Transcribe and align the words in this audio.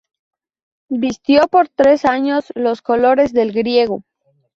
Vistió 0.89 1.47
por 1.47 1.69
tres 1.69 2.05
años 2.05 2.45
los 2.55 2.81
colores 2.81 3.33
del 3.33 3.51
"griego. 3.51 4.03